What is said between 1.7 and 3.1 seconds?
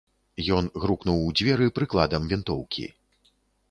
прыкладам вінтоўкі.